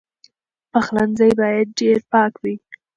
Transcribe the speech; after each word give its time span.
پخلنځی 0.71 1.31
باید 1.39 1.67
ډېر 1.79 1.97
پاک 2.11 2.33
وي. 2.43 2.55